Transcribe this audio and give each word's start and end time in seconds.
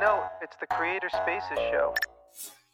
note, 0.00 0.30
it's 0.40 0.56
the 0.56 0.66
Creator 0.66 1.10
Spaces 1.10 1.58
show. 1.70 1.94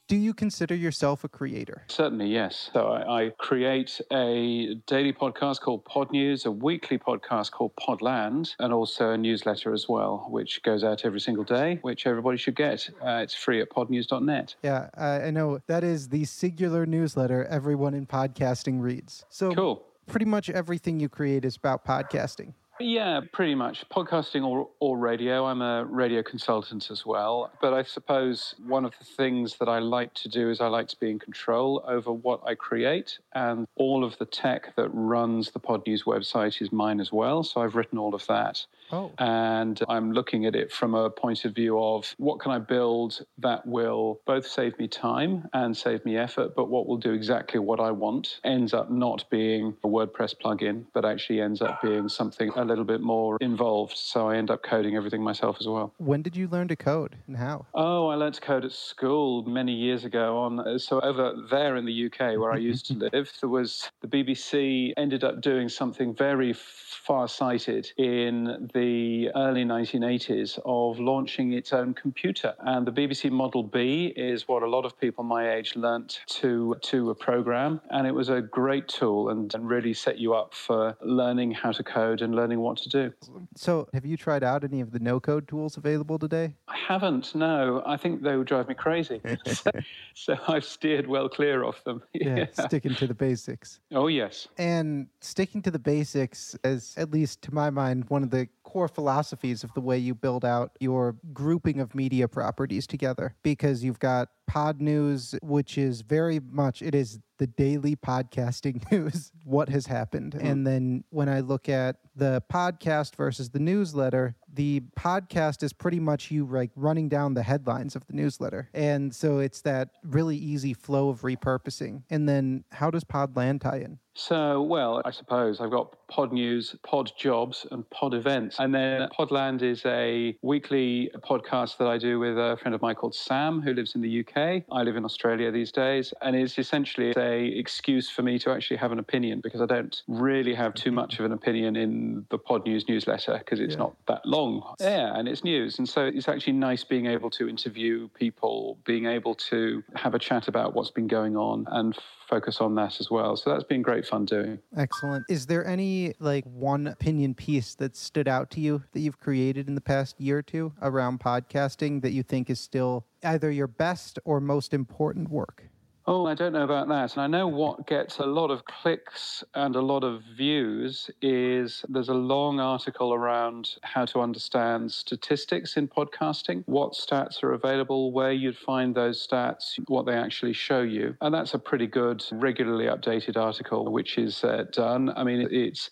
Do 0.08 0.15
you 0.15 0.32
consider 0.34 0.76
yourself 0.76 1.24
a 1.24 1.28
creator? 1.28 1.82
Certainly, 1.88 2.28
yes. 2.28 2.70
So 2.72 2.86
I, 2.86 3.24
I, 3.24 3.30
create 3.38 4.00
a 4.12 4.76
daily 4.87 5.12
podcast 5.12 5.60
called 5.60 5.84
Podnews, 5.84 6.46
a 6.46 6.50
weekly 6.52 6.96
podcast 6.96 7.50
called 7.50 7.72
Podland, 7.74 8.54
and 8.60 8.72
also 8.72 9.10
a 9.10 9.18
newsletter 9.18 9.72
as 9.72 9.88
well, 9.88 10.28
which 10.30 10.62
goes 10.62 10.84
out 10.84 11.04
every 11.04 11.18
single 11.18 11.42
day, 11.42 11.80
which 11.82 12.06
everybody 12.06 12.38
should 12.38 12.54
get. 12.54 12.88
Uh, 13.04 13.22
it's 13.24 13.35
free 13.35 13.61
at 13.61 13.69
podnews.net. 13.71 14.54
Yeah, 14.63 14.90
I 14.97 15.33
know. 15.33 15.58
That 15.67 15.83
is 15.83 16.11
the 16.11 16.25
singular 16.25 16.87
newsletter 16.87 17.45
everyone 17.47 17.95
in 17.95 18.07
podcasting 18.07 18.81
reads. 18.81 19.25
So 19.29 19.53
cool. 19.53 19.87
pretty 20.07 20.27
much 20.27 20.49
everything 20.49 21.01
you 21.01 21.09
create 21.09 21.45
is 21.45 21.57
about 21.57 21.85
podcasting. 21.85 22.55
Yeah, 22.79 23.21
pretty 23.33 23.55
much. 23.55 23.89
Podcasting 23.89 24.45
or, 24.45 24.69
or 24.81 24.99
radio. 24.99 25.47
I'm 25.47 25.63
a 25.63 25.85
radio 25.85 26.23
consultant 26.23 26.91
as 26.91 27.07
well. 27.07 27.51
But 27.61 27.73
I 27.73 27.83
suppose 27.83 28.55
one 28.67 28.84
of 28.84 28.93
the 28.98 29.05
things 29.05 29.57
that 29.59 29.69
I 29.69 29.79
like 29.79 30.12
to 30.15 30.29
do 30.29 30.51
is 30.51 30.61
I 30.61 30.67
like 30.67 30.89
to 30.89 30.97
be 30.98 31.11
in 31.11 31.19
control 31.19 31.83
over 31.87 32.12
what 32.12 32.41
I 32.45 32.55
create. 32.55 33.19
And 33.34 33.67
all 33.77 34.05
of 34.05 34.19
the 34.19 34.27
tech 34.27 34.77
that 34.77 34.91
runs 34.91 35.53
the 35.53 35.61
Podnews 35.61 36.05
website 36.05 36.61
is 36.61 36.70
mine 36.70 37.01
as 37.01 37.11
well. 37.11 37.43
So 37.43 37.62
I've 37.62 37.77
written 37.77 37.98
all 37.98 38.15
of 38.15 38.27
that. 38.27 38.67
Oh. 38.93 39.13
And 39.19 39.81
I'm 39.89 40.13
looking 40.13 40.47
at 40.47 40.55
it 40.55 40.73
from 40.73 40.95
a 40.95 41.11
point 41.11 41.45
of 41.45 41.55
view 41.55 41.83
of 41.83 42.15
what 42.19 42.41
can 42.41 42.53
I 42.53 42.59
build 42.59 43.25
that 43.39 43.67
will 43.67 44.21
both 44.27 44.47
save 44.47 44.79
me 44.79 44.89
time 44.89 45.49
and 45.53 45.77
save 45.77 46.05
me 46.05 46.17
effort, 46.17 46.55
but 46.55 46.69
what 46.69 46.87
will 46.87 46.97
do 46.97 47.12
exactly 47.12 47.61
what 47.61 47.81
I 47.81 47.91
want 47.91 48.41
ends 48.45 48.75
up 48.75 48.91
not 48.91 49.25
being 49.31 49.77
a 49.85 49.89
WordPress 49.89 50.35
plugin, 50.43 50.85
but 50.93 51.05
actually 51.05 51.41
ends 51.41 51.62
up 51.62 51.81
being 51.83 52.09
something 52.09 52.51
a 52.57 52.65
little 52.65 52.85
bit 52.85 53.01
more 53.01 53.39
involved. 53.41 53.97
So 53.97 54.29
I 54.29 54.37
end 54.37 54.51
up 54.51 54.62
coding 54.62 54.97
everything 54.97 55.23
myself 55.23 55.57
as 55.61 55.67
well. 55.67 55.93
When 55.98 56.23
did 56.23 56.37
you 56.37 56.48
learn 56.48 56.69
to 56.69 56.77
code 56.77 57.17
and 57.27 57.37
how? 57.37 57.67
Oh, 57.75 58.09
I 58.09 58.15
learned 58.15 58.34
to 58.34 58.41
code 58.41 58.65
at 58.65 58.73
school 58.73 59.43
many 59.45 59.73
years 59.73 60.05
ago. 60.05 60.39
On 60.39 60.78
so 60.78 61.00
over 61.00 61.34
there 61.50 61.77
in 61.77 61.84
the 61.84 62.06
UK 62.06 62.39
where 62.39 62.53
I 62.53 62.59
used 62.59 62.87
to 62.87 62.95
live, 63.12 63.33
there 63.41 63.48
was 63.48 63.91
the 64.00 64.09
BBC 64.09 64.93
ended 64.97 65.25
up 65.25 65.41
doing 65.41 65.69
something 65.69 66.15
very 66.15 66.53
far-sighted 66.53 67.93
in 67.97 68.69
the 68.77 69.30
early 69.34 69.64
1980s 69.64 70.58
of 70.66 71.00
launching 71.00 71.55
its 71.55 71.72
own 71.72 71.94
computer. 71.94 72.55
And 72.58 72.86
the 72.86 72.92
BBC 72.92 73.30
Model 73.30 73.62
B 73.62 74.12
is 74.14 74.46
what 74.46 74.62
a 74.62 74.69
lot 74.69 74.84
of 74.84 75.00
people 75.00 75.24
my 75.24 75.55
age 75.55 75.77
learnt 75.77 76.20
to, 76.27 76.77
to 76.82 77.08
a 77.10 77.14
program. 77.14 77.80
And 77.88 78.06
it 78.06 78.14
was 78.14 78.28
a 78.28 78.42
great 78.42 78.86
tool 78.86 79.30
and, 79.30 79.52
and 79.54 79.66
really 79.66 79.94
set 79.94 80.19
you 80.19 80.34
up 80.34 80.52
for 80.52 80.94
learning 81.00 81.52
how 81.52 81.72
to 81.72 81.82
code 81.82 82.20
and 82.20 82.34
learning 82.34 82.60
what 82.60 82.77
to 82.78 82.88
do. 82.91 83.12
So, 83.56 83.88
have 83.94 84.04
you 84.04 84.19
tried 84.19 84.44
out 84.44 84.62
any 84.62 84.82
of 84.82 84.92
the 84.92 84.98
no 84.98 85.20
code 85.20 85.48
tools 85.48 85.78
available 85.78 86.19
today? 86.19 86.54
I 86.69 86.77
haven't, 86.77 87.34
no. 87.34 87.82
I 87.86 87.97
think 87.97 88.22
they 88.22 88.36
would 88.36 88.47
drive 88.47 88.69
me 88.69 88.74
crazy. 88.74 89.22
so, 89.47 89.70
so, 90.12 90.36
I've 90.48 90.66
steered 90.66 91.06
well 91.06 91.30
clear 91.30 91.64
of 91.64 91.82
them. 91.84 92.02
yeah, 92.12 92.36
yeah, 92.36 92.66
sticking 92.66 92.94
to 92.97 93.06
the 93.06 93.14
basics. 93.14 93.80
Oh, 93.92 94.08
yes. 94.08 94.48
And 94.58 95.06
sticking 95.20 95.62
to 95.62 95.70
the 95.70 95.78
basics 95.78 96.54
is, 96.62 96.94
at 96.98 97.10
least 97.10 97.41
to 97.42 97.54
my 97.54 97.70
mind, 97.70 98.04
one 98.08 98.22
of 98.22 98.30
the 98.30 98.48
core 98.67 98.89
philosophies 98.89 99.62
of 99.62 99.72
the 99.75 99.81
way 99.81 99.97
you 99.97 100.12
build 100.12 100.45
out 100.45 100.72
your 100.81 101.14
grouping 101.33 101.78
of 101.78 101.95
media 101.95 102.27
properties 102.27 102.84
together 102.84 103.33
because 103.45 103.84
you've 103.84 104.00
got 104.00 104.28
Podnews 104.50 105.39
which 105.41 105.78
is 105.78 106.00
very 106.00 106.41
much 106.50 106.83
it 106.83 106.94
is 106.94 107.20
the 107.39 107.47
daily 107.47 107.97
podcasting 107.97 108.91
news 108.92 109.33
what 109.45 109.69
has 109.69 109.87
happened 109.87 110.33
mm-hmm. 110.33 110.47
and 110.47 110.67
then 110.67 111.05
when 111.11 111.29
i 111.29 111.41
look 111.41 111.69
at 111.69 111.97
the 112.15 112.43
podcast 112.53 113.15
versus 113.17 113.51
the 113.51 113.59
newsletter 113.59 114.34
the 114.53 114.83
podcast 114.98 115.62
is 115.62 115.73
pretty 115.73 116.01
much 116.01 116.31
you 116.31 116.47
like 116.47 116.70
running 116.77 117.09
down 117.09 117.34
the 117.34 117.43
headlines 117.43 117.95
of 117.95 118.06
the 118.06 118.12
newsletter 118.12 118.69
and 118.75 119.15
so 119.15 119.39
it's 119.39 119.61
that 119.61 119.91
really 120.03 120.37
easy 120.37 120.73
flow 120.73 121.09
of 121.09 121.23
repurposing 121.23 122.03
and 122.11 122.28
then 122.28 122.65
how 122.73 122.91
does 122.91 123.05
podland 123.05 123.61
tie 123.61 123.78
in 123.78 123.98
so, 124.19 124.62
well, 124.62 125.03
I 125.05 125.10
suppose 125.10 125.60
I've 125.60 125.71
got 125.71 125.94
Podnews, 126.10 126.75
Pod 126.83 127.12
Jobs, 127.19 127.66
and 127.71 127.89
Pod 127.91 128.15
Events. 128.15 128.56
And 128.59 128.75
then 128.75 129.09
Podland 129.10 129.60
is 129.60 129.84
a 129.84 130.34
weekly 130.41 131.10
podcast 131.21 131.77
that 131.77 131.87
I 131.87 131.99
do 131.99 132.19
with 132.19 132.39
a 132.39 132.56
friend 132.62 132.75
of 132.75 132.81
mine 132.81 132.94
called 132.94 133.15
Sam, 133.15 133.60
who 133.60 133.75
lives 133.75 133.94
in 133.94 134.00
the 134.00 134.21
UK. 134.21 134.65
I 134.72 134.83
live 134.84 134.97
in 134.97 135.05
Australia 135.05 135.50
these 135.53 135.71
days. 135.71 136.15
And 136.22 136.34
it's 136.34 136.59
essentially 136.59 137.10
a 137.10 137.15
excuse 137.26 138.10
for 138.10 138.22
me 138.22 138.38
to 138.41 138.50
actually 138.50 138.76
have 138.78 138.92
an 138.92 138.98
opinion 138.98 139.41
because 139.42 139.60
I 139.60 139.66
don't 139.66 140.03
really 140.09 140.54
have 140.54 140.75
too 140.75 140.92
much 140.92 141.19
of 141.19 141.25
an 141.25 141.32
opinion 141.32 141.76
in 141.76 142.26
the 142.31 142.38
Podnews 142.38 142.88
newsletter 142.88 143.38
because 143.38 143.60
it's 143.60 143.72
yeah. 143.72 143.78
not 143.78 143.97
that 144.09 144.26
long. 144.26 144.75
Yeah, 144.81 145.16
and 145.16 145.28
it's 145.28 145.44
news. 145.44 145.78
And 145.78 145.88
so 145.88 146.06
it's 146.06 146.28
actually 146.28 146.54
nice 146.54 146.84
being 146.84 147.06
able 147.06 147.31
to 147.31 147.48
interview 147.48 148.09
people, 148.09 148.78
being 148.84 149.06
able 149.06 149.34
to 149.34 149.82
have 149.94 150.15
a 150.15 150.19
chat 150.19 150.48
about 150.48 150.75
what's 150.75 150.91
been 150.91 151.06
going 151.06 151.36
on 151.36 151.66
and 151.70 151.97
focus 152.28 152.60
on 152.60 152.75
that 152.75 153.00
as 153.00 153.10
well. 153.10 153.36
So 153.36 153.50
that's 153.50 153.65
been 153.65 153.82
great 153.82 154.06
fun 154.06 154.25
doing. 154.25 154.59
Excellent. 154.76 155.25
Is 155.28 155.47
there 155.47 155.66
any 155.66 156.15
like 156.19 156.44
one 156.44 156.88
opinion 156.88 157.34
piece 157.34 157.75
that 157.76 157.97
stood 157.97 158.28
out 158.28 158.50
to 158.53 158.60
you 158.60 158.82
that 158.92 159.00
you've 159.00 159.20
created 159.20 159.69
in 159.69 159.75
the 159.75 159.81
past 159.81 160.20
year 160.20 160.38
or 160.38 160.42
two 160.42 160.72
around 160.82 161.20
podcasting 161.20 162.03
that 162.03 162.12
you 162.12 162.22
think 162.22 162.50
is 162.50 162.60
still 162.60 163.06
either 163.22 163.50
your 163.50 163.66
best 163.66 164.19
or 164.25 164.41
most 164.41 164.75
important 164.75 165.31
work? 165.31 165.65
Oh, 166.09 166.25
I 166.27 166.34
don't 166.34 166.53
know 166.53 166.62
about 166.62 166.87
that. 166.87 167.17
And 167.17 167.22
I 167.22 167.27
know 167.27 167.49
what 167.49 167.89
gets 167.89 168.19
a 168.21 168.27
lot 168.27 168.53
of 168.53 168.65
clicks 168.65 169.43
and 169.55 169.75
a 169.75 169.81
lot 169.81 170.05
of 170.05 170.22
views 170.37 171.11
is 171.21 171.84
there's 171.89 172.11
a 172.11 172.15
long 172.15 172.61
article 172.61 173.12
around 173.12 173.71
how 173.83 174.05
to 174.06 174.21
understand 174.21 174.93
statistics 174.93 175.77
in 175.77 175.89
podcasting, 175.89 176.62
what 176.66 176.93
stats 176.93 177.43
are 177.43 177.55
available, 177.55 178.12
where 178.12 178.31
you'd 178.31 178.56
find 178.56 178.95
those 178.95 179.27
stats, 179.27 179.81
what 179.89 180.06
they 180.06 180.15
actually 180.15 180.53
show 180.53 180.81
you. 180.81 181.16
And 181.22 181.34
that's 181.34 181.55
a 181.55 181.59
pretty 181.59 181.89
good, 181.89 182.25
regularly 182.31 182.84
updated 182.84 183.37
article, 183.37 183.91
which 183.91 184.16
is 184.16 184.45
uh, 184.45 184.66
done. 184.71 185.12
I 185.16 185.25
mean, 185.25 185.49
it's 185.50 185.91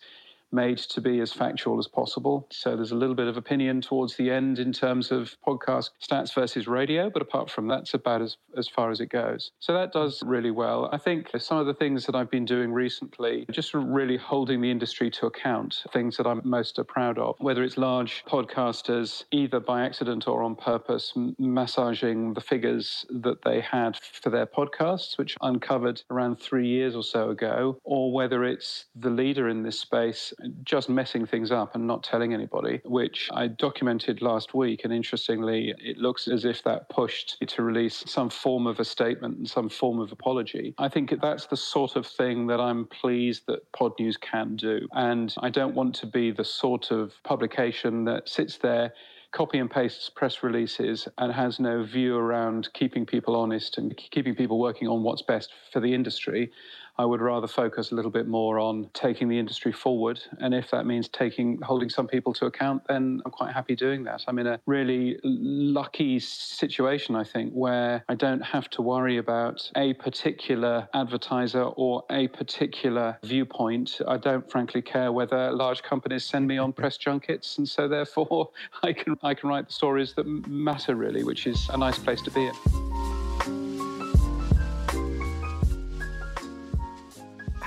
made 0.55 0.79
to 0.79 1.01
be 1.01 1.21
as 1.21 1.33
factual 1.33 1.79
as 1.79 1.89
possible. 1.89 2.47
So 2.51 2.77
there's 2.77 2.93
a 2.93 2.97
little 2.97 3.15
bit 3.15 3.27
of 3.27 3.37
opinion 3.37 3.81
towards 3.81 4.17
the 4.17 4.31
end 4.31 4.59
in 4.59 4.73
terms 4.73 5.11
of 5.11 5.37
podcast 5.47 5.91
stats 6.03 6.35
versus 6.35 6.67
radio, 6.67 7.11
but 7.11 7.23
apart 7.23 7.51
from 7.51 7.69
that, 7.69 7.81
it's 7.81 7.95
about 7.95 8.23
as, 8.23 8.37
as 8.57 8.69
far 8.69 8.91
as 8.91 9.01
it 9.01 9.09
goes. 9.11 9.51
So 9.59 9.73
that 9.75 9.93
does 9.93 10.23
really 10.25 10.51
well. 10.51 10.89
I 10.93 10.99
think 10.99 11.31
some 11.39 11.59
of 11.59 11.67
the 11.67 11.75
things 11.75 12.07
that 12.07 12.15
I've 12.15 12.31
been 12.31 12.45
doing 12.45 12.73
recently, 12.73 13.47
just 13.51 13.75
really 13.75 14.17
holding 14.17 14.61
the 14.61 14.71
industry 14.71 15.11
to 15.11 15.27
account, 15.27 15.83
things 15.93 16.17
that 16.17 16.27
I'm 16.27 16.41
most 16.45 16.79
proud 16.89 17.19
of, 17.19 17.35
whether 17.39 17.65
it's 17.65 17.77
large 17.77 18.25
podcasters, 18.27 19.25
either 19.33 19.61
by 19.61 19.85
accident 19.85 20.29
or 20.29 20.43
on 20.43 20.55
purpose, 20.55 21.13
massaging 21.39 22.35
the 22.35 22.41
figures 22.41 23.05
that 23.11 23.43
they 23.43 23.61
had 23.61 23.99
for 24.01 24.31
their 24.31 24.47
podcasts, 24.47 25.19
which 25.19 25.37
uncovered 25.43 26.03
around 26.11 26.37
three 26.37 26.69
years 26.69 26.95
or 26.95 27.03
so 27.03 27.31
ago, 27.31 27.79
or 27.85 28.13
whether 28.13 28.45
it's 28.45 28.87
the 28.95 29.11
leader 29.11 29.49
in 29.49 29.63
this 29.63 29.81
space 29.81 30.33
just 30.65 30.89
messing 30.89 31.27
things 31.27 31.51
up 31.51 31.75
and 31.75 31.87
not 31.87 32.03
telling 32.03 32.35
anybody, 32.35 32.81
which 32.85 33.29
I 33.33 33.49
documented 33.49 34.23
last 34.23 34.55
week. 34.55 34.85
And 34.85 34.93
interestingly, 34.93 35.75
it 35.79 35.99
looks 35.99 36.29
as 36.29 36.45
if 36.45 36.63
that 36.65 36.89
pushed 36.89 37.37
to 37.47 37.63
release 37.63 38.05
some 38.07 38.31
form 38.31 38.67
of 38.67 38.81
a 38.81 38.85
statement 38.85 39.39
and 39.39 39.49
some 39.49 39.69
form 39.69 40.01
of 40.01 40.13
apology. 40.13 40.75
I 40.79 40.89
think 40.89 41.15
that's 41.21 41.47
the 41.47 41.57
sort 41.57 41.97
of 41.97 42.07
thing 42.07 42.47
that 42.49 42.61
I'm 42.61 42.87
pleased 42.87 43.45
that 43.47 43.71
Podnews 43.73 44.21
can 44.21 44.57
do. 44.57 44.87
And 44.93 45.35
I 45.39 45.51
don't 45.51 45.75
want 45.75 45.95
to 45.97 46.07
be 46.07 46.31
the 46.31 46.45
sort 46.45 46.91
of 46.91 47.13
publication 47.25 48.05
that 48.05 48.29
sits 48.29 48.59
there 48.59 48.93
copy 49.35 49.59
and 49.59 49.69
pastes 49.69 50.09
press 50.09 50.45
releases 50.45 51.09
and 51.19 51.33
has 51.33 51.59
no 51.59 51.83
view 51.83 52.17
around 52.17 52.69
keeping 52.73 53.05
people 53.05 53.35
honest 53.35 53.79
and 53.79 53.97
keeping 53.97 54.33
people 54.33 54.61
working 54.61 54.87
on 54.87 55.03
what's 55.03 55.23
best 55.23 55.53
for 55.73 55.81
the 55.81 55.93
industry. 55.93 56.53
I 56.97 57.05
would 57.05 57.21
rather 57.21 57.47
focus 57.47 57.91
a 57.91 57.95
little 57.95 58.11
bit 58.11 58.29
more 58.29 58.59
on 58.59 58.89
taking 58.95 59.29
the 59.29 59.39
industry 59.39 59.73
forward. 59.73 60.21
And 60.39 60.55
if 60.55 60.71
that 60.71 60.87
means 60.87 61.09
taking 61.09 61.61
holding 61.61 61.89
some 61.89 62.07
people 62.07 62.33
to 62.35 62.47
account, 62.47 62.83
then 62.89 63.21
I'm 63.25 63.33
quite 63.33 63.53
happy 63.53 63.75
doing 63.75 64.05
that. 64.05 64.25
I'm 64.29 64.39
in 64.39 64.47
a 64.47 64.61
really 64.67 65.19
lucky 65.25 66.21
situation, 66.21 67.17
I 67.17 67.25
think, 67.25 67.53
where 67.53 68.05
I 68.09 68.15
don't 68.15 68.41
have 68.41 68.71
to 68.71 68.83
worry 68.83 69.19
about 69.19 69.71
a 69.77 69.95
particular 69.95 70.89
advertiser 70.95 71.63
or 71.63 72.05
a 72.11 72.29
particular 72.29 73.19
viewpoint. 73.25 74.01
I 74.07 74.17
don't 74.17 74.49
frankly 74.51 74.83
care 74.83 75.11
whether 75.11 75.51
large 75.53 75.83
companies 75.83 76.25
send 76.25 76.47
me 76.47 76.59
on 76.59 76.73
press 76.85 76.97
junkets, 76.97 77.59
and 77.59 77.69
so 77.69 77.89
therefore 77.89 78.51
I 78.83 78.93
can 78.93 79.17
I 79.23 79.35
can 79.35 79.49
write 79.49 79.67
the 79.67 79.73
stories 79.73 80.15
that 80.15 80.27
matter 80.27 80.95
really, 80.95 81.25
which 81.25 81.47
is 81.47 81.69
a 81.71 81.77
nice 81.77 81.99
place 81.99 82.23
to 82.23 82.31
be 82.31 82.47
in. 82.47 82.94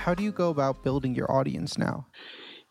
How 0.08 0.16
do 0.16 0.24
you 0.24 0.32
go 0.32 0.50
about 0.50 0.86
building 0.86 1.14
your 1.14 1.30
audience 1.30 1.78
now? 1.78 2.08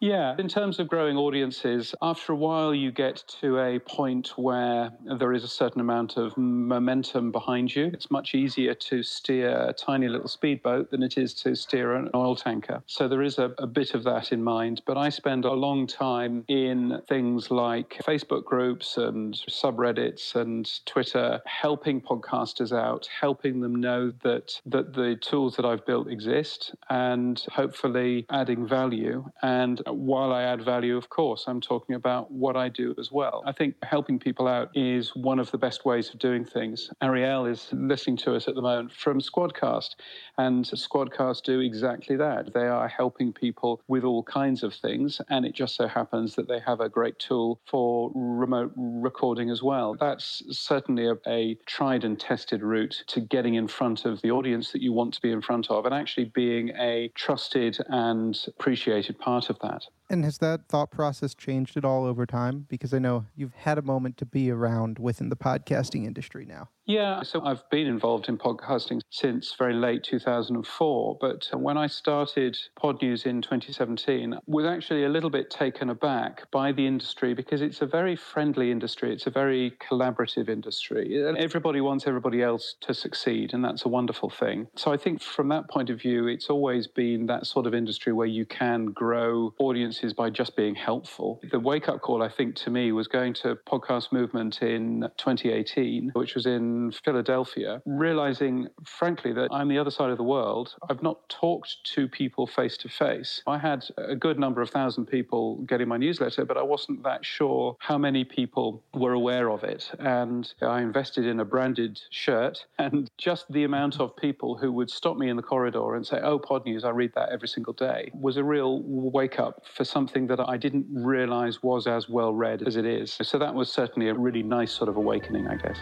Yeah, 0.01 0.37
in 0.39 0.47
terms 0.47 0.79
of 0.79 0.89
growing 0.89 1.17
audiences, 1.17 1.95
after 2.03 2.33
a 2.33 2.37
while 2.37 2.75
you 2.75 2.93
get 2.93 3.25
to 3.41 3.59
a 3.59 3.79
point 3.79 4.37
where 4.37 4.91
there 5.19 5.33
is 5.33 5.43
a 5.43 5.49
certain 5.49 5.81
amount 5.81 6.19
of 6.19 6.37
momentum 6.37 7.33
behind 7.33 7.75
you. 7.75 7.87
It's 7.87 8.11
much 8.11 8.35
easier 8.35 8.75
to 8.75 9.03
steer 9.03 9.57
a 9.69 9.73
tiny 9.73 10.09
little 10.09 10.29
speedboat 10.29 10.91
than 10.91 11.03
it 11.03 11.17
is 11.17 11.33
to 11.35 11.55
steer 11.55 11.95
an 11.95 12.11
oil 12.15 12.37
tanker. 12.37 12.83
So 12.87 13.09
there 13.09 13.23
is 13.23 13.39
a, 13.39 13.55
a 13.57 13.67
bit 13.67 13.95
of 13.95 14.05
that 14.05 14.33
in 14.33 14.43
mind. 14.45 14.83
But 14.87 14.99
I 14.99 15.09
spend 15.09 15.47
a 15.47 15.53
long 15.53 15.87
time 15.87 16.45
in 16.47 17.01
things 17.09 17.51
like 17.51 18.03
Facebook 18.07 18.45
groups 18.45 18.99
and 18.99 19.35
subreddits 19.49 20.35
and 20.35 20.71
Twitter, 20.85 21.41
helping 21.47 22.03
podcasters 22.03 22.77
out, 22.77 23.09
helping 23.19 23.61
them 23.61 23.77
know 23.77 24.13
that 24.23 24.61
that 24.67 24.93
the 24.93 25.17
tools 25.17 25.57
that 25.57 25.65
I've 25.65 25.87
built 25.87 26.11
exist 26.11 26.75
and 26.91 27.43
hopefully 27.51 28.27
adding 28.31 28.69
value 28.69 29.25
and 29.43 29.81
while 29.93 30.33
I 30.33 30.43
add 30.43 30.62
value, 30.62 30.97
of 30.97 31.09
course, 31.09 31.44
I'm 31.47 31.61
talking 31.61 31.94
about 31.94 32.31
what 32.31 32.56
I 32.56 32.69
do 32.69 32.94
as 32.99 33.12
well. 33.12 33.43
I 33.47 33.53
think 33.53 33.75
helping 33.83 34.19
people 34.19 34.49
out 34.49 34.71
is 34.75 35.15
one 35.15 35.38
of 35.38 35.50
the 35.50 35.59
best 35.59 35.85
ways 35.85 36.11
of 36.11 36.19
doing 36.19 36.44
things. 36.44 36.91
Ariel 37.03 37.47
is 37.47 37.69
listening 37.73 38.17
to 38.19 38.35
us 38.35 38.49
at 38.49 38.55
the 38.55 38.62
moment 38.62 38.93
from 38.93 39.21
Squadcast, 39.21 39.97
and 40.38 40.65
Squadcast 40.65 41.43
do 41.43 41.61
exactly 41.61 42.17
that. 42.17 42.53
They 42.53 42.67
are 42.67 42.88
helping 42.88 43.33
people 43.33 43.83
with 43.88 44.05
all 44.05 44.23
kinds 44.23 44.62
of 44.62 44.75
things, 44.75 45.21
and 45.29 45.44
it 45.47 45.55
just 45.55 45.77
so 45.77 45.87
happens 45.87 46.35
that 46.35 46.49
they 46.49 46.61
have 46.61 46.81
a 46.81 46.88
great 46.88 47.19
tool 47.19 47.61
for 47.67 48.11
remote 48.15 48.73
recording 48.77 49.50
as 49.50 49.62
well. 49.62 49.97
That's 49.99 50.43
certainly 50.50 51.09
a, 51.09 51.15
a 51.27 51.56
tried 51.67 52.05
and 52.05 52.19
tested 52.19 52.62
route 52.62 53.05
to 53.09 53.21
getting 53.21 53.55
in 53.55 53.69
front 53.69 54.05
of 54.05 54.21
the 54.23 54.31
audience 54.31 54.73
that 54.73 54.83
you 54.83 54.93
want 54.93 55.15
to 55.15 55.21
be 55.21 55.31
in 55.31 55.43
front 55.43 55.71
of 55.71 55.85
and 55.85 55.94
actually 55.94 56.27
being 56.27 56.71
a 56.79 57.11
trusted 57.15 57.79
and 57.88 58.38
appreciated 58.49 59.19
part 59.19 59.50
of 59.50 59.59
that 59.61 59.75
that. 59.84 59.96
And 60.08 60.25
has 60.25 60.38
that 60.38 60.69
thought 60.69 60.91
process 60.91 61.35
changed 61.35 61.76
at 61.76 61.85
all 61.85 62.05
over 62.05 62.26
time? 62.26 62.67
Because 62.69 62.94
I 62.94 62.99
know 62.99 63.26
you've 63.35 63.55
had 63.55 63.76
a 63.79 63.82
moment 63.82 64.17
to 64.19 64.26
be 64.26 64.50
around 64.50 64.99
within 64.99 65.29
the 65.31 65.37
podcasting 65.37 66.06
industry 66.06 66.44
now. 66.44 66.69
Yeah, 66.87 67.25
so 67.25 67.44
I've 67.44 67.69
been 67.69 67.88
involved 67.88 68.29
in 68.29 68.38
podcasting 68.38 69.00
since 69.11 69.56
very 69.58 69.75
late 69.75 70.05
2004. 70.05 71.19
But 71.20 71.50
uh, 71.53 71.58
when 71.58 71.76
I 71.76 71.88
started 71.88 72.56
Podnews 72.81 73.26
in 73.26 73.43
2017, 73.43 74.38
was 74.47 74.64
actually 74.64 75.05
a 75.05 75.08
little 75.08 75.29
bit 75.29 75.50
taken 75.50 75.91
aback 75.91 76.49
by 76.52 76.70
the 76.70 76.87
industry 76.87 77.35
because 77.35 77.61
it's 77.61 77.82
a 77.82 77.87
very 77.87 78.14
friendly 78.14 78.70
industry. 78.70 79.12
It's 79.12 79.26
a 79.26 79.31
very 79.31 79.73
collaborative 79.81 80.49
industry. 80.49 81.25
Everybody 81.37 81.81
wants 81.81 82.06
everybody 82.06 82.41
else 82.41 82.76
to 82.82 82.94
succeed, 82.94 83.52
and 83.52 83.64
that's 83.64 83.85
a 83.85 83.88
wonderful 83.88 84.31
thing. 84.31 84.69
So 84.76 84.93
I 84.93 84.97
think 84.97 85.20
from 85.20 85.49
that 85.49 85.69
point 85.69 85.91
of 85.91 86.00
view, 86.00 86.29
it's 86.29 86.49
always 86.49 86.87
been 86.87 87.26
that 87.26 87.47
sort 87.47 87.67
of 87.67 87.75
industry 87.75 88.12
where 88.12 88.29
you 88.29 88.47
can 88.47 88.87
grow 88.87 89.52
audiences 89.97 90.15
by 90.15 90.31
just 90.31 90.57
being 90.57 90.75
helpful. 90.75 91.41
The 91.51 91.59
wake 91.59 91.89
up 91.89 92.01
call, 92.03 92.23
I 92.23 92.29
think, 92.29 92.55
to 92.57 92.71
me 92.71 92.93
was 92.93 93.09
going 93.09 93.35
to 93.35 93.57
Podcast 93.67 94.13
Movement 94.13 94.63
in 94.63 95.09
2018, 95.17 96.11
which 96.15 96.35
was 96.35 96.47
in 96.47 96.93
Philadelphia, 97.05 97.83
realizing, 97.87 98.69
frankly, 98.85 99.33
that 99.33 99.49
I'm 99.51 99.69
the 99.69 99.79
other 99.79 99.91
side 99.91 100.11
of 100.11 100.19
the 100.19 100.25
world. 100.25 100.75
I've 100.91 101.03
not 101.03 101.29
talked 101.29 101.77
to 101.95 102.09
people 102.09 102.47
face 102.47 102.77
to 102.79 102.89
face. 102.89 103.43
I 103.47 103.59
had 103.59 103.85
a 103.97 104.17
good 104.17 104.39
number 104.39 104.61
of 104.61 104.71
thousand 104.71 105.07
people 105.07 105.57
getting 105.67 105.89
my 105.89 105.97
newsletter, 105.97 106.45
but 106.45 106.57
I 106.57 106.63
wasn't 106.63 107.03
that 107.05 107.25
sure 107.25 107.77
how 107.81 107.99
many 107.99 108.25
people 108.25 108.83
were 108.95 109.13
aware 109.13 109.51
of 109.51 109.65
it. 109.65 109.91
And 109.99 110.53
I 110.61 110.83
invested 110.83 111.27
in 111.27 111.41
a 111.41 111.45
branded 111.45 112.01
shirt, 112.11 112.67
and 112.79 113.11
just 113.19 113.51
the 113.51 113.65
amount 113.65 114.01
of 114.01 114.15
people 114.17 114.59
who 114.59 114.73
would 114.73 114.91
stop 114.91 115.17
me 115.17 115.29
in 115.31 115.37
the 115.37 115.43
corridor 115.43 115.95
and 115.95 116.07
say, 116.07 116.21
Oh, 116.23 116.39
Podnews, 116.39 116.85
I 116.85 116.91
read 116.91 117.13
that 117.15 117.31
every 117.31 117.49
single 117.49 117.73
day, 117.73 118.11
was 118.13 118.37
a 118.37 118.45
real 118.45 118.83
wake 118.83 119.39
up 119.39 119.65
for 119.75 119.86
something 119.88 120.27
that 120.29 120.41
I 120.41 120.56
didn't 120.56 120.87
realize 120.91 121.62
was 121.62 121.87
as 121.87 122.09
well 122.09 122.33
read 122.33 122.62
as 122.67 122.77
it 122.77 122.85
is. 122.85 123.19
So 123.23 123.38
that 123.38 123.55
was 123.55 123.73
certainly 123.73 124.09
a 124.09 124.15
really 124.15 124.43
nice 124.43 124.73
sort 124.73 124.88
of 124.88 124.97
awakening, 124.97 125.47
I 125.47 125.56
guess. 125.56 125.79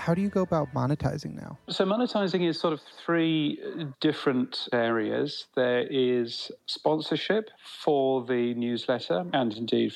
how 0.00 0.14
do 0.14 0.22
you 0.22 0.28
go 0.28 0.40
about 0.40 0.74
monetizing 0.74 1.34
now? 1.36 1.58
So, 1.68 1.84
monetizing 1.84 2.48
is 2.48 2.58
sort 2.58 2.72
of 2.72 2.80
three 3.04 3.60
different 4.00 4.66
areas. 4.72 5.46
There 5.54 5.86
is 5.88 6.50
sponsorship 6.66 7.50
for 7.82 8.24
the 8.24 8.54
newsletter 8.54 9.24
and 9.32 9.52
indeed 9.56 9.92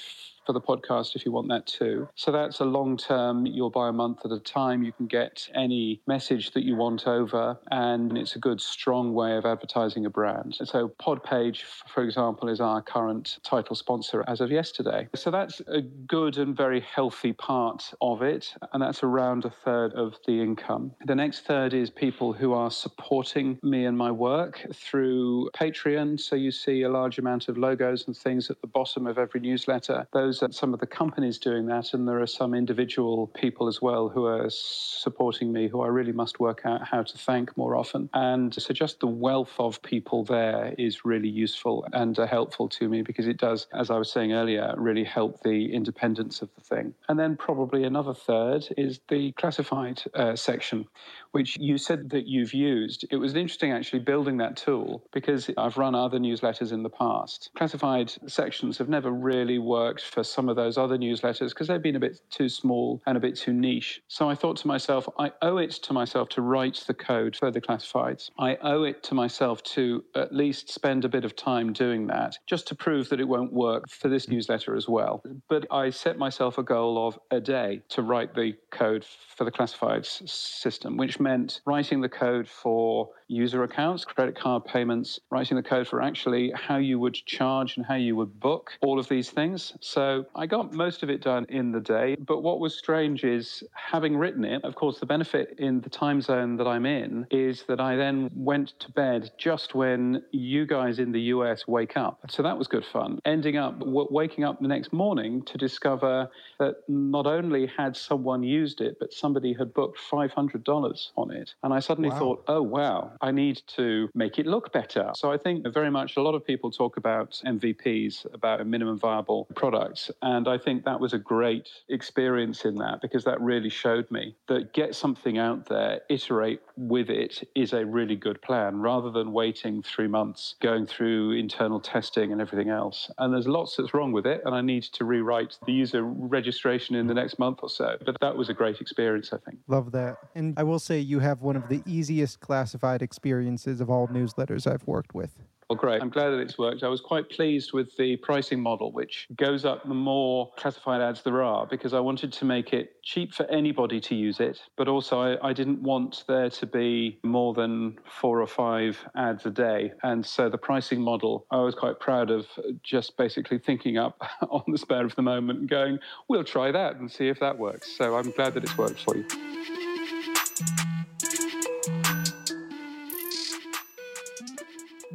for 0.46 0.52
the 0.52 0.60
podcast 0.60 1.16
if 1.16 1.24
you 1.24 1.32
want 1.32 1.48
that 1.48 1.66
too. 1.66 2.08
So 2.14 2.32
that's 2.32 2.60
a 2.60 2.64
long 2.64 2.96
term, 2.96 3.46
you'll 3.46 3.70
buy 3.70 3.88
a 3.88 3.92
month 3.92 4.20
at 4.24 4.32
a 4.32 4.38
time. 4.38 4.82
You 4.82 4.92
can 4.92 5.06
get 5.06 5.48
any 5.54 6.00
message 6.06 6.52
that 6.52 6.64
you 6.64 6.76
want 6.76 7.06
over, 7.06 7.58
and 7.70 8.16
it's 8.16 8.36
a 8.36 8.38
good, 8.38 8.60
strong 8.60 9.14
way 9.14 9.36
of 9.36 9.44
advertising 9.44 10.06
a 10.06 10.10
brand. 10.10 10.56
So 10.64 10.88
Podpage, 11.00 11.62
for 11.86 12.02
example, 12.02 12.48
is 12.48 12.60
our 12.60 12.82
current 12.82 13.38
title 13.42 13.76
sponsor 13.76 14.24
as 14.26 14.40
of 14.40 14.50
yesterday. 14.50 15.08
So 15.14 15.30
that's 15.30 15.60
a 15.68 15.80
good 15.80 16.38
and 16.38 16.56
very 16.56 16.80
healthy 16.80 17.32
part 17.32 17.92
of 18.00 18.22
it, 18.22 18.54
and 18.72 18.82
that's 18.82 19.02
around 19.02 19.44
a 19.44 19.50
third 19.50 19.92
of 19.94 20.14
the 20.26 20.40
income. 20.40 20.92
The 21.06 21.14
next 21.14 21.46
third 21.46 21.74
is 21.74 21.90
people 21.90 22.32
who 22.32 22.52
are 22.52 22.70
supporting 22.70 23.58
me 23.62 23.86
and 23.86 23.96
my 23.96 24.10
work 24.10 24.66
through 24.74 25.50
Patreon. 25.54 26.20
So 26.20 26.36
you 26.36 26.50
see 26.50 26.82
a 26.82 26.88
large 26.88 27.18
amount 27.18 27.48
of 27.48 27.58
logos 27.58 28.06
and 28.06 28.16
things 28.16 28.50
at 28.50 28.60
the 28.60 28.66
bottom 28.66 29.06
of 29.06 29.18
every 29.18 29.40
newsletter. 29.40 30.06
Those 30.12 30.33
that 30.40 30.54
some 30.54 30.74
of 30.74 30.80
the 30.80 30.86
companies 30.86 31.38
doing 31.38 31.66
that, 31.66 31.94
and 31.94 32.06
there 32.06 32.20
are 32.20 32.26
some 32.26 32.54
individual 32.54 33.28
people 33.28 33.68
as 33.68 33.80
well 33.80 34.08
who 34.08 34.26
are 34.26 34.46
supporting 34.48 35.52
me 35.52 35.68
who 35.68 35.82
I 35.82 35.88
really 35.88 36.12
must 36.12 36.40
work 36.40 36.62
out 36.64 36.86
how 36.86 37.02
to 37.02 37.18
thank 37.18 37.56
more 37.56 37.76
often. 37.76 38.08
And 38.14 38.54
so 38.54 38.72
just 38.74 39.00
the 39.00 39.06
wealth 39.06 39.54
of 39.58 39.80
people 39.82 40.24
there 40.24 40.74
is 40.78 41.04
really 41.04 41.28
useful 41.28 41.86
and 41.92 42.18
uh, 42.18 42.26
helpful 42.26 42.68
to 42.70 42.88
me 42.88 43.02
because 43.02 43.26
it 43.26 43.36
does, 43.36 43.66
as 43.72 43.90
I 43.90 43.98
was 43.98 44.10
saying 44.10 44.32
earlier, 44.32 44.74
really 44.76 45.04
help 45.04 45.42
the 45.42 45.72
independence 45.72 46.42
of 46.42 46.48
the 46.54 46.60
thing. 46.62 46.94
And 47.08 47.18
then 47.18 47.36
probably 47.36 47.84
another 47.84 48.14
third 48.14 48.66
is 48.76 49.00
the 49.08 49.32
classified 49.32 50.02
uh, 50.14 50.36
section, 50.36 50.86
which 51.32 51.56
you 51.58 51.78
said 51.78 52.10
that 52.10 52.26
you've 52.26 52.54
used. 52.54 53.04
It 53.10 53.16
was 53.16 53.34
interesting 53.34 53.72
actually 53.72 54.00
building 54.00 54.38
that 54.38 54.56
tool 54.56 55.04
because 55.12 55.50
I've 55.56 55.76
run 55.76 55.94
other 55.94 56.18
newsletters 56.18 56.72
in 56.72 56.82
the 56.82 56.90
past. 56.90 57.50
Classified 57.56 58.12
sections 58.26 58.78
have 58.78 58.88
never 58.88 59.10
really 59.10 59.58
worked 59.58 60.02
for 60.02 60.23
some 60.30 60.48
of 60.48 60.56
those 60.56 60.78
other 60.78 60.98
newsletters 60.98 61.50
because 61.50 61.68
they've 61.68 61.82
been 61.82 61.96
a 61.96 62.00
bit 62.00 62.20
too 62.30 62.48
small 62.48 63.02
and 63.06 63.16
a 63.16 63.20
bit 63.20 63.36
too 63.36 63.52
niche. 63.52 64.02
So 64.08 64.28
I 64.28 64.34
thought 64.34 64.56
to 64.58 64.66
myself, 64.66 65.08
I 65.18 65.32
owe 65.42 65.58
it 65.58 65.72
to 65.72 65.92
myself 65.92 66.28
to 66.30 66.42
write 66.42 66.84
the 66.86 66.94
code 66.94 67.36
for 67.36 67.50
the 67.50 67.60
classifieds. 67.60 68.30
I 68.38 68.56
owe 68.56 68.84
it 68.84 69.02
to 69.04 69.14
myself 69.14 69.62
to 69.74 70.04
at 70.14 70.34
least 70.34 70.70
spend 70.70 71.04
a 71.04 71.08
bit 71.08 71.24
of 71.24 71.36
time 71.36 71.72
doing 71.72 72.06
that 72.08 72.38
just 72.46 72.66
to 72.68 72.74
prove 72.74 73.08
that 73.08 73.20
it 73.20 73.28
won't 73.28 73.52
work 73.52 73.88
for 73.88 74.08
this 74.08 74.26
mm. 74.26 74.30
newsletter 74.30 74.76
as 74.76 74.88
well. 74.88 75.22
But 75.48 75.66
I 75.70 75.90
set 75.90 76.18
myself 76.18 76.58
a 76.58 76.62
goal 76.62 77.06
of 77.06 77.18
a 77.30 77.40
day 77.40 77.82
to 77.90 78.02
write 78.02 78.34
the 78.34 78.54
code 78.70 79.04
for 79.04 79.44
the 79.44 79.52
classifieds 79.52 80.28
system, 80.28 80.96
which 80.96 81.20
meant 81.20 81.60
writing 81.66 82.00
the 82.00 82.08
code 82.08 82.48
for 82.48 83.10
user 83.28 83.62
accounts, 83.62 84.04
credit 84.04 84.38
card 84.38 84.64
payments, 84.64 85.18
writing 85.30 85.56
the 85.56 85.62
code 85.62 85.88
for 85.88 86.02
actually 86.02 86.52
how 86.54 86.76
you 86.76 86.98
would 86.98 87.14
charge 87.14 87.76
and 87.76 87.86
how 87.86 87.94
you 87.94 88.16
would 88.16 88.38
book 88.40 88.72
all 88.82 88.98
of 88.98 89.08
these 89.08 89.30
things. 89.30 89.74
So 89.80 90.26
I 90.34 90.46
got 90.46 90.72
most 90.72 91.02
of 91.02 91.10
it 91.10 91.22
done 91.22 91.46
in 91.48 91.72
the 91.72 91.80
day. 91.80 92.16
But 92.18 92.42
what 92.42 92.60
was 92.60 92.76
strange 92.76 93.24
is 93.24 93.62
having 93.74 94.16
written 94.16 94.44
it, 94.44 94.64
of 94.64 94.74
course, 94.74 94.98
the 95.00 95.06
benefit 95.06 95.54
in 95.58 95.80
the 95.80 95.90
time 95.90 96.20
zone 96.20 96.56
that 96.56 96.66
I'm 96.66 96.86
in 96.86 97.26
is 97.30 97.64
that 97.68 97.80
I 97.80 97.96
then 97.96 98.30
went 98.34 98.78
to 98.80 98.90
bed 98.92 99.30
just 99.38 99.74
when 99.74 100.22
you 100.32 100.66
guys 100.66 100.98
in 100.98 101.12
the 101.12 101.20
US 101.20 101.66
wake 101.66 101.96
up. 101.96 102.20
So 102.28 102.42
that 102.42 102.56
was 102.56 102.68
good 102.68 102.84
fun. 102.84 103.18
Ending 103.24 103.56
up 103.56 103.78
w- 103.78 104.08
waking 104.10 104.44
up 104.44 104.60
the 104.60 104.68
next 104.68 104.92
morning 104.92 105.42
to 105.44 105.58
discover 105.58 106.28
that 106.58 106.76
not 106.88 107.26
only 107.26 107.66
had 107.66 107.96
someone 107.96 108.42
used 108.42 108.80
it, 108.80 108.96
but 109.00 109.12
somebody 109.12 109.54
had 109.54 109.72
booked 109.74 109.98
$500 110.10 111.08
on 111.16 111.30
it. 111.30 111.54
And 111.62 111.72
I 111.72 111.80
suddenly 111.80 112.10
wow. 112.10 112.18
thought, 112.18 112.44
oh, 112.48 112.62
wow, 112.62 113.12
I 113.20 113.30
need 113.30 113.62
to 113.76 114.08
make 114.14 114.38
it 114.38 114.46
look 114.46 114.72
better. 114.72 115.10
So 115.14 115.32
I 115.32 115.38
think 115.38 115.66
very 115.72 115.90
much 115.90 116.16
a 116.16 116.22
lot 116.22 116.34
of 116.34 116.44
people 116.44 116.70
talk 116.70 116.96
about 116.96 117.40
MVPs, 117.46 118.32
about 118.34 118.60
a 118.60 118.64
minimum 118.64 118.98
viable 118.98 119.46
product. 119.54 120.10
And 120.22 120.48
I 120.48 120.58
think 120.58 120.84
that 120.84 121.00
was 121.00 121.12
a 121.12 121.18
great 121.18 121.68
experience 121.88 122.64
in 122.64 122.76
that 122.76 123.00
because 123.00 123.24
that 123.24 123.40
really 123.40 123.70
showed 123.70 124.10
me 124.10 124.36
that 124.48 124.72
get 124.72 124.94
something 124.94 125.38
out 125.38 125.66
there, 125.66 126.00
iterate 126.08 126.60
with 126.76 127.10
it 127.10 127.48
is 127.54 127.72
a 127.72 127.84
really 127.84 128.16
good 128.16 128.40
plan 128.42 128.80
rather 128.80 129.10
than 129.10 129.32
waiting 129.32 129.82
three 129.82 130.08
months 130.08 130.56
going 130.60 130.86
through 130.86 131.32
internal 131.32 131.80
testing 131.80 132.32
and 132.32 132.40
everything 132.40 132.70
else. 132.70 133.10
And 133.18 133.32
there's 133.32 133.46
lots 133.46 133.76
that's 133.76 133.94
wrong 133.94 134.12
with 134.12 134.26
it. 134.26 134.42
And 134.44 134.54
I 134.54 134.60
need 134.60 134.84
to 134.84 135.04
rewrite 135.04 135.58
the 135.66 135.72
user 135.72 136.02
registration 136.02 136.96
in 136.96 137.06
the 137.06 137.14
next 137.14 137.38
month 137.38 137.60
or 137.62 137.68
so. 137.68 137.96
But 138.04 138.16
that 138.20 138.36
was 138.36 138.48
a 138.48 138.54
great 138.54 138.80
experience, 138.80 139.32
I 139.32 139.38
think. 139.38 139.58
Love 139.68 139.92
that. 139.92 140.18
And 140.34 140.54
I 140.58 140.62
will 140.62 140.78
say 140.78 140.98
you 140.98 141.20
have 141.20 141.42
one 141.42 141.56
of 141.56 141.68
the 141.68 141.82
easiest 141.86 142.40
classified 142.40 143.02
experiences 143.04 143.80
of 143.80 143.88
all 143.88 144.08
newsletters 144.08 144.66
I've 144.66 144.86
worked 144.86 145.14
with. 145.14 145.38
Well, 145.70 145.78
great. 145.78 146.02
I'm 146.02 146.10
glad 146.10 146.30
that 146.30 146.40
it's 146.40 146.58
worked. 146.58 146.82
I 146.82 146.88
was 146.88 147.00
quite 147.00 147.30
pleased 147.30 147.72
with 147.72 147.96
the 147.96 148.16
pricing 148.16 148.60
model, 148.60 148.92
which 148.92 149.26
goes 149.36 149.64
up 149.64 149.82
the 149.88 149.94
more 149.94 150.52
classified 150.56 151.00
ads 151.00 151.22
there 151.22 151.42
are, 151.42 151.66
because 151.66 151.94
I 151.94 152.00
wanted 152.00 152.32
to 152.34 152.44
make 152.44 152.74
it 152.74 153.02
cheap 153.02 153.32
for 153.32 153.46
anybody 153.46 153.98
to 154.00 154.14
use 154.14 154.40
it. 154.40 154.60
But 154.76 154.88
also, 154.88 155.20
I, 155.20 155.48
I 155.48 155.52
didn't 155.52 155.82
want 155.82 156.24
there 156.28 156.50
to 156.50 156.66
be 156.66 157.18
more 157.22 157.54
than 157.54 157.98
four 158.20 158.42
or 158.42 158.46
five 158.46 158.98
ads 159.16 159.46
a 159.46 159.50
day. 159.50 159.92
And 160.02 160.24
so 160.24 160.50
the 160.50 160.58
pricing 160.58 161.00
model, 161.00 161.46
I 161.50 161.60
was 161.60 161.74
quite 161.74 161.98
proud 161.98 162.30
of 162.30 162.46
just 162.82 163.16
basically 163.16 163.58
thinking 163.58 163.96
up 163.96 164.20
on 164.50 164.64
the 164.68 164.78
spur 164.78 165.04
of 165.04 165.16
the 165.16 165.22
moment 165.22 165.60
and 165.60 165.68
going, 165.68 165.98
we'll 166.28 166.44
try 166.44 166.72
that 166.72 166.96
and 166.96 167.10
see 167.10 167.28
if 167.28 167.40
that 167.40 167.58
works. 167.58 167.96
So 167.96 168.16
I'm 168.16 168.30
glad 168.32 168.52
that 168.54 168.64
it's 168.64 168.76
worked 168.76 169.00
for 169.00 169.16
you. 169.16 169.26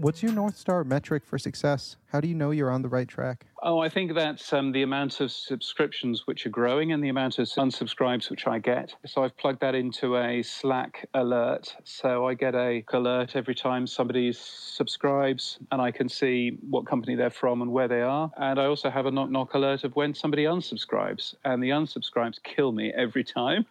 What's 0.02 0.24
your 0.24 0.32
North 0.32 0.56
Star 0.56 0.86
metric 0.86 1.26
for 1.26 1.38
success? 1.38 1.98
How 2.08 2.22
do 2.22 2.30
you 2.30 2.34
know 2.34 2.52
you're 2.52 2.72
on 2.72 2.82
the 2.82 2.88
right 2.88 3.08
track? 3.08 3.46
Oh, 3.62 3.80
I 3.80 3.90
think 3.90 4.14
that's 4.14 4.54
um, 4.54 4.72
the 4.72 4.84
amount 4.84 5.20
of 5.20 5.30
subscriptions 5.30 6.26
which 6.26 6.46
are 6.46 6.50
growing 6.50 6.94
and 6.94 7.04
the 7.04 7.10
amount 7.10 7.38
of 7.38 7.48
unsubscribes 7.50 8.30
which 8.30 8.48
I 8.48 8.60
get. 8.60 8.96
So 9.06 9.26
I've 9.26 9.36
plugged 9.36 9.60
that 9.60 9.76
into 9.76 10.16
a 10.16 10.42
Slack 10.42 11.10
alert. 11.14 11.76
So 11.84 12.26
I 12.26 12.34
get 12.34 12.56
a 12.56 12.86
alert 12.94 13.36
every 13.36 13.54
time 13.54 13.86
somebody 13.86 14.32
subscribes 14.32 15.60
and 15.70 15.82
I 15.82 15.92
can 15.92 16.08
see 16.08 16.58
what 16.70 16.86
company 16.86 17.16
they're 17.16 17.30
from 17.30 17.62
and 17.62 17.74
where 17.74 17.90
they 17.90 18.02
are. 18.02 18.32
And 18.38 18.58
I 18.58 18.68
also 18.68 18.90
have 18.90 19.06
a 19.06 19.12
knock 19.12 19.30
knock 19.30 19.54
alert 19.54 19.84
of 19.84 19.98
when 19.98 20.14
somebody 20.14 20.46
unsubscribes. 20.46 21.36
And 21.44 21.62
the 21.62 21.72
unsubscribes 21.72 22.42
kill 22.42 22.72
me 22.72 22.94
every 22.96 23.26
time. 23.26 23.66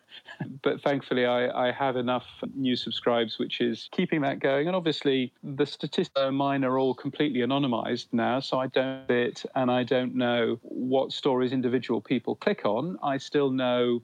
But 0.63 0.81
thankfully, 0.83 1.27
I, 1.27 1.69
I 1.69 1.73
have 1.73 1.97
enough 1.97 2.27
new 2.55 2.77
subscribes, 2.77 3.39
which 3.39 3.61
is 3.61 3.89
keeping 3.93 4.21
that 4.23 4.41
going. 4.41 4.67
And 4.67 4.77
obviously, 4.77 5.33
the 5.43 5.67
statistics 5.67 6.11
mine 6.33 6.65
are 6.65 6.79
all 6.79 6.95
completely 6.95 7.41
anonymized 7.41 8.07
now. 8.13 8.41
So 8.41 8.59
I 8.59 8.69
don't 8.69 9.11
it 9.11 9.45
and 9.55 9.71
I 9.71 9.85
don't 9.85 10.15
know 10.15 10.59
what 10.63 11.13
stories 11.13 11.53
individual 11.53 12.01
people 12.01 12.35
click 12.37 12.65
on, 12.65 12.99
I 13.03 13.19
still 13.19 13.51
know 13.51 14.03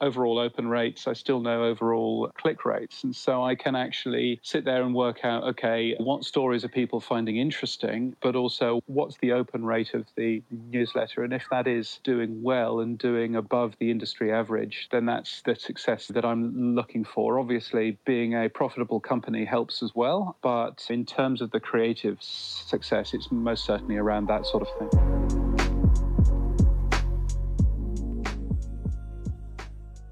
overall 0.00 0.38
open 0.38 0.68
rates, 0.68 1.06
I 1.06 1.12
still 1.12 1.40
know 1.40 1.64
overall 1.64 2.30
click 2.36 2.64
rates. 2.64 3.04
And 3.04 3.14
so 3.14 3.42
I 3.42 3.54
can 3.54 3.74
actually 3.74 4.40
sit 4.42 4.64
there 4.64 4.82
and 4.82 4.94
work 4.94 5.24
out 5.24 5.44
okay, 5.44 5.94
what 5.98 6.24
stories 6.24 6.64
are 6.64 6.68
people 6.68 7.00
finding 7.00 7.36
interesting, 7.36 8.14
but 8.20 8.36
also 8.36 8.80
what's 8.86 9.16
the 9.18 9.32
open 9.32 9.64
rate 9.64 9.94
of 9.94 10.06
the 10.16 10.42
newsletter. 10.50 11.24
And 11.24 11.32
if 11.32 11.44
that 11.50 11.66
is 11.66 12.00
doing 12.04 12.42
well 12.42 12.80
and 12.80 12.98
doing 12.98 13.36
above 13.36 13.74
the 13.78 13.90
industry 13.90 14.32
average, 14.32 14.88
then 14.90 15.06
that's 15.06 15.42
the 15.42 15.54
success 15.54 16.08
that 16.08 16.24
I'm 16.24 16.74
looking 16.74 17.04
for. 17.04 17.38
Obviously, 17.38 17.98
being 18.04 18.34
a 18.34 18.48
profitable 18.48 19.00
company 19.00 19.44
helps 19.44 19.82
as 19.82 19.94
well. 19.94 20.36
But 20.42 20.86
in 20.90 21.04
terms 21.04 21.40
of 21.40 21.50
the 21.50 21.60
creative 21.60 22.18
success, 22.20 23.14
it's 23.14 23.30
most 23.30 23.64
certainly 23.64 23.96
around 23.96 24.26
that 24.28 24.46
sort 24.46 24.62
of 24.62 24.90
thing. 24.90 25.37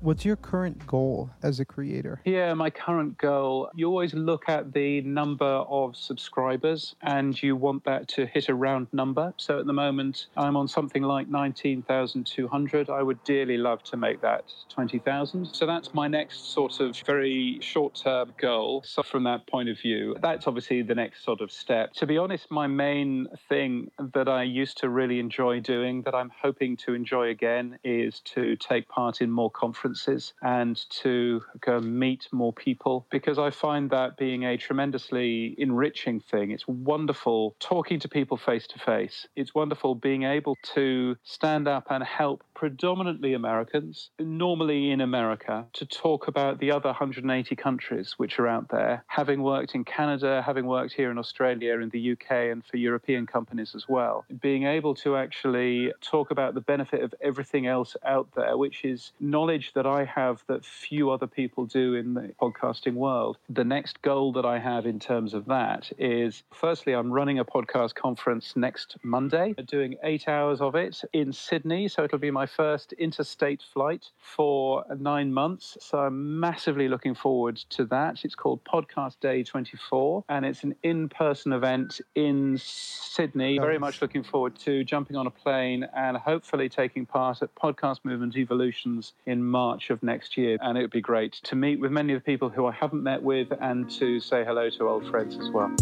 What's 0.07 0.25
your 0.25 0.37
current 0.37 0.87
goal 0.87 1.31
as 1.43 1.59
a 1.59 1.65
creator? 1.65 2.21
Yeah, 2.25 2.55
my 2.55 2.71
current 2.71 3.19
goal, 3.19 3.71
you 3.75 3.89
always 3.89 4.15
look 4.15 4.49
at 4.49 4.73
the 4.73 5.01
number 5.01 5.45
of 5.45 5.97
subscribers 5.97 6.95
and 7.03 7.43
you 7.43 7.57
want 7.57 7.83
that 7.87 8.07
to 8.11 8.25
hit 8.25 8.49
a 8.49 8.55
round 8.55 8.87
number. 8.93 9.35
So 9.37 9.59
at 9.59 9.67
the 9.67 9.73
moment, 9.73 10.29
I'm 10.37 10.57
on 10.57 10.69
something 10.69 11.03
like 11.03 11.29
19,200. 11.29 12.89
I 12.89 13.03
would 13.03 13.25
dearly 13.25 13.59
love 13.59 13.83
to 13.83 13.97
make 13.97 14.21
that 14.21 14.45
20,000. 14.69 15.45
So 15.47 15.67
that's 15.67 15.93
my 15.93 16.07
next 16.07 16.53
sort 16.53 16.79
of 16.79 16.97
very 16.99 17.59
short 17.61 17.97
term 17.97 18.33
goal. 18.41 18.85
So 18.87 19.03
from 19.03 19.25
that 19.25 19.49
point 19.49 19.69
of 19.69 19.81
view, 19.81 20.15
that's 20.23 20.47
obviously 20.47 20.83
the 20.83 20.95
next 20.95 21.25
sort 21.25 21.41
of 21.41 21.51
step. 21.51 21.95
To 21.95 22.07
be 22.07 22.17
honest, 22.17 22.49
my 22.49 22.69
main 22.69 23.27
thing 23.49 23.91
that 24.13 24.29
I 24.29 24.45
used 24.45 24.79
to 24.79 24.89
really 24.89 25.19
enjoy 25.19 25.59
doing 25.59 26.03
that 26.03 26.15
I'm 26.15 26.31
hoping 26.41 26.77
to 26.77 26.95
enjoy 26.95 27.31
again 27.31 27.81
is 27.83 28.21
to 28.37 28.55
take 28.55 28.89
part 28.89 29.21
in 29.21 29.33
more 29.33 29.51
conferences 29.51 29.96
conferences 29.97 30.35
and 30.43 30.85
to 30.91 31.43
go 31.61 31.81
meet 31.81 32.29
more 32.33 32.53
people 32.53 33.07
because 33.11 33.39
I 33.39 33.51
find 33.51 33.91
that 33.91 34.17
being 34.17 34.45
a 34.45 34.57
tremendously 34.57 35.55
enriching 35.59 36.21
thing. 36.21 36.51
It's 36.51 36.67
wonderful 36.69 37.57
talking 37.61 38.01
to 38.01 38.09
people 38.09 38.37
face 38.37 38.67
to 38.69 38.79
face. 38.79 39.27
It's 39.37 39.55
wonderful 39.55 39.95
being 39.95 40.25
able 40.25 40.57
to 40.75 41.17
stand 41.25 41.69
up 41.69 41.87
and 41.91 42.05
help 42.05 42.45
predominantly 42.57 43.35
Americans, 43.35 44.09
normally 44.19 44.91
in 44.91 45.03
America, 45.03 45.67
to 45.75 45.85
talk 45.85 46.27
about 46.27 46.59
the 46.59 46.73
other 46.73 46.89
180 46.89 47.55
countries 47.55 48.15
which 48.17 48.39
are 48.39 48.49
out 48.49 48.71
there. 48.71 49.05
Having 49.09 49.43
worked 49.43 49.75
in 49.75 49.85
Canada, 49.85 50.43
having 50.45 50.65
worked 50.65 50.95
here 50.95 51.11
in 51.11 51.19
Australia, 51.19 51.79
in 51.81 51.91
the 51.91 52.13
UK, 52.13 52.31
and 52.51 52.65
for 52.65 52.79
European 52.79 53.27
companies 53.27 53.75
as 53.75 53.87
well, 53.89 54.25
being 54.41 54.65
able 54.65 54.95
to 54.95 55.17
actually 55.17 55.93
talk 56.01 56.31
about 56.31 56.55
the 56.55 56.61
benefit 56.63 57.03
of 57.03 57.15
everything 57.21 57.67
else 57.67 57.95
out 58.07 58.29
there, 58.35 58.57
which 58.57 58.87
is 58.87 59.13
knowledge 59.21 59.73
that 59.75 59.87
I 59.87 60.05
have 60.05 60.43
that 60.47 60.65
few 60.65 61.11
other 61.11 61.27
people 61.27 61.67
do 61.67 61.95
in 61.95 62.15
the 62.15 62.33
podcasting 62.41 62.95
world. 62.95 63.37
The 63.51 63.65
next 63.65 64.01
goal 64.01 64.33
that 64.33 64.47
I 64.47 64.59
have 64.59 64.87
in 64.87 64.99
terms 64.99 65.35
of 65.35 65.45
that 65.47 65.93
is 65.99 66.43
firstly, 66.55 66.95
I'm 66.95 67.13
running 67.13 67.39
a 67.39 67.45
podcast 67.45 67.95
conference 67.95 68.55
next 68.57 68.97
Monday, 69.03 69.55
doing 69.67 69.97
eight 70.03 70.27
hours 70.27 70.63
of 70.63 70.75
it 70.75 71.03
in 71.13 71.35
Sydney. 71.35 71.89
So 71.89 72.05
it'll 72.05 72.19
be 72.19 72.31
my 72.31 72.46
first 72.47 72.93
interstate 72.95 73.63
flight 73.73 74.07
for 74.19 74.85
nine 74.99 75.33
months. 75.33 75.79
So 75.81 75.99
I'm 75.99 76.39
massively 76.39 76.89
looking 76.89 77.15
forward 77.15 77.57
to 77.71 77.85
that. 77.87 78.25
It's 78.25 78.35
called 78.35 78.63
Podcast 78.65 79.21
Day 79.21 79.43
24, 79.43 80.25
and 80.29 80.45
it's 80.45 80.63
an 80.63 80.75
in 80.83 81.09
person 81.09 81.53
event 81.53 82.01
in 82.15 82.59
Sydney. 82.59 83.59
Very 83.59 83.79
much 83.79 84.03
looking 84.03 84.23
forward 84.23 84.57
to 84.61 84.85
jumping 84.85 85.17
on 85.17 85.27
a 85.27 85.31
plane 85.31 85.87
and 85.97 86.17
hopefully 86.17 86.69
taking 86.69 87.07
part 87.07 87.43
at 87.43 87.55
Podcast 87.55 88.01
Movement 88.05 88.37
Evolutions 88.37 89.15
in. 89.25 89.47
March 89.47 89.91
of 89.91 90.03
next 90.03 90.37
year. 90.37 90.59
And 90.61 90.77
it 90.77 90.83
would 90.83 90.91
be 90.91 91.01
great 91.01 91.35
to 91.45 91.57
meet 91.57 91.81
with 91.81 91.91
many 91.91 92.13
of 92.13 92.21
the 92.21 92.25
people 92.25 92.49
who 92.49 92.67
I 92.67 92.73
haven't 92.73 93.03
met 93.03 93.23
with 93.23 93.49
and 93.61 93.91
to 93.93 94.21
say 94.21 94.45
hello 94.45 94.69
to 94.71 94.89
old 94.89 95.09
friends 95.09 95.37
as 95.39 95.51
well. 95.51 95.75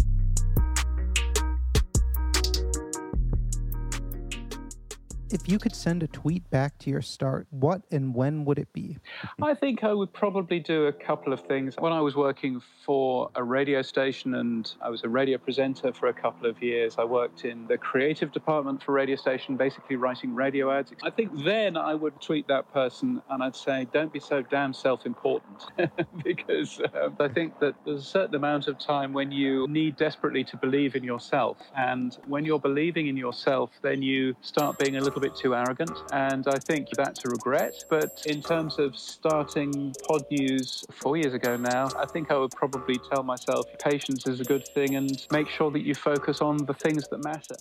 If 5.31 5.49
you 5.49 5.57
could 5.57 5.75
send 5.75 6.03
a 6.03 6.07
tweet 6.07 6.47
back 6.51 6.77
to 6.79 6.91
your 6.91 7.01
start, 7.01 7.47
what 7.49 7.81
and 7.91 8.13
when 8.13 8.45
would 8.45 8.59
it 8.59 8.71
be? 8.73 8.99
I 9.41 9.55
think 9.55 9.83
I 9.83 9.91
would 9.91 10.13
probably 10.13 10.59
do 10.59 10.85
a 10.85 10.93
couple 10.93 11.33
of 11.33 11.41
things. 11.41 11.73
When 11.79 11.91
I 11.91 11.99
was 11.99 12.15
working 12.15 12.61
for 12.85 13.31
a 13.33 13.43
radio 13.43 13.81
station 13.81 14.35
and 14.35 14.71
I 14.81 14.89
was 14.89 15.03
a 15.03 15.09
radio 15.09 15.39
presenter 15.39 15.91
for 15.93 16.09
a 16.09 16.13
couple 16.13 16.47
of 16.47 16.61
years, 16.61 16.97
I 16.99 17.05
worked 17.05 17.43
in 17.43 17.65
the 17.65 17.77
creative 17.77 18.31
department 18.31 18.83
for 18.83 18.91
radio 18.91 19.15
station, 19.15 19.57
basically 19.57 19.95
writing 19.95 20.35
radio 20.35 20.71
ads. 20.71 20.93
I 21.01 21.09
think 21.09 21.31
then 21.43 21.75
I 21.75 21.95
would 21.95 22.21
tweet 22.21 22.47
that 22.49 22.71
person 22.71 23.19
and 23.29 23.41
I'd 23.41 23.55
say, 23.55 23.87
don't 23.91 24.13
be 24.13 24.19
so 24.19 24.43
damn 24.43 24.73
self 24.73 25.07
important. 25.07 25.65
because 26.23 26.79
uh, 26.79 27.09
I 27.19 27.29
think 27.29 27.59
that 27.61 27.73
there's 27.83 28.01
a 28.01 28.05
certain 28.05 28.35
amount 28.35 28.67
of 28.67 28.77
time 28.77 29.11
when 29.11 29.31
you 29.31 29.65
need 29.67 29.95
desperately 29.95 30.43
to 30.43 30.57
believe 30.57 30.95
in 30.95 31.03
yourself. 31.03 31.57
And 31.75 32.15
when 32.27 32.45
you're 32.45 32.59
believing 32.59 33.07
in 33.07 33.17
yourself, 33.17 33.71
then 33.81 34.03
you 34.03 34.35
start 34.41 34.77
being 34.77 34.97
a 34.97 35.01
little 35.01 35.14
little 35.15 35.29
bit 35.29 35.39
too 35.39 35.55
arrogant, 35.55 35.97
and 36.11 36.45
I 36.47 36.59
think 36.59 36.89
that's 36.89 37.23
a 37.23 37.29
regret. 37.29 37.85
But 37.89 38.23
in 38.25 38.41
terms 38.41 38.79
of 38.79 38.97
starting 38.97 39.93
Podnews 40.09 40.83
four 40.91 41.15
years 41.15 41.33
ago 41.33 41.55
now, 41.55 41.87
I 41.97 42.05
think 42.05 42.31
I 42.31 42.37
would 42.37 42.51
probably 42.51 42.99
tell 43.09 43.23
myself 43.23 43.65
patience 43.79 44.27
is 44.27 44.41
a 44.41 44.43
good 44.43 44.67
thing 44.73 44.95
and 44.95 45.25
make 45.31 45.47
sure 45.47 45.71
that 45.71 45.83
you 45.83 45.95
focus 45.95 46.41
on 46.41 46.57
the 46.57 46.73
things 46.73 47.07
that 47.09 47.23
matter. 47.23 47.55